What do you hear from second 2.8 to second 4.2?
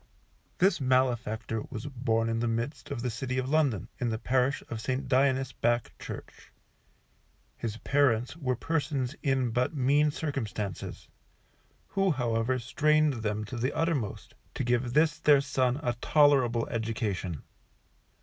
of the City of London, in the